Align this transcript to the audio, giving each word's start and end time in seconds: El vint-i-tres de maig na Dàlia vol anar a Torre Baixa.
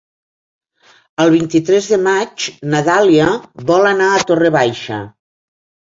El 1.25 1.33
vint-i-tres 1.35 1.89
de 1.91 1.99
maig 2.07 2.47
na 2.73 2.81
Dàlia 2.89 3.29
vol 3.73 3.87
anar 3.93 4.11
a 4.15 4.27
Torre 4.33 4.55
Baixa. 4.61 4.99